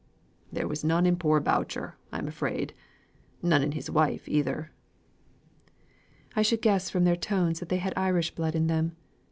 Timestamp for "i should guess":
6.35-6.89